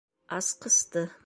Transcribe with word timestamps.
Асҡысты. 0.37 1.05